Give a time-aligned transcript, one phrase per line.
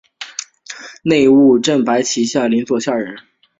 [1.03, 3.15] 内务府正白旗满洲佐领下人。